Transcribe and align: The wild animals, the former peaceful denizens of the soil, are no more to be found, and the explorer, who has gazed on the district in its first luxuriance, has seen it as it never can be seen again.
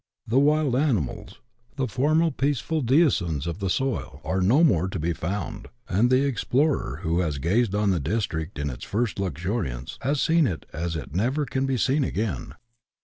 The 0.25 0.39
wild 0.39 0.75
animals, 0.75 1.41
the 1.75 1.85
former 1.87 2.31
peaceful 2.31 2.81
denizens 2.81 3.45
of 3.45 3.59
the 3.59 3.69
soil, 3.69 4.19
are 4.23 4.41
no 4.41 4.63
more 4.63 4.87
to 4.87 4.97
be 4.97 5.13
found, 5.13 5.67
and 5.87 6.09
the 6.09 6.25
explorer, 6.25 7.01
who 7.03 7.19
has 7.19 7.37
gazed 7.37 7.75
on 7.75 7.91
the 7.91 7.99
district 7.99 8.57
in 8.57 8.71
its 8.71 8.83
first 8.83 9.19
luxuriance, 9.19 9.99
has 10.01 10.19
seen 10.19 10.47
it 10.47 10.65
as 10.73 10.95
it 10.95 11.13
never 11.13 11.45
can 11.45 11.67
be 11.67 11.77
seen 11.77 12.03
again. 12.03 12.55